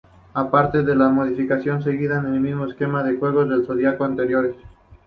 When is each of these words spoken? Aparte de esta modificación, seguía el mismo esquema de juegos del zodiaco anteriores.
Aparte 0.33 0.81
de 0.81 0.93
esta 0.93 1.09
modificación, 1.09 1.83
seguía 1.83 2.15
el 2.17 2.39
mismo 2.39 2.65
esquema 2.65 3.03
de 3.03 3.17
juegos 3.17 3.47
del 3.49 3.67
zodiaco 3.67 4.03
anteriores. 4.03 4.55